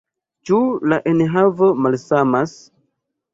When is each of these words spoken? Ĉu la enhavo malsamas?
Ĉu 0.49 0.61
la 0.93 0.97
enhavo 1.11 1.69
malsamas? 1.83 2.57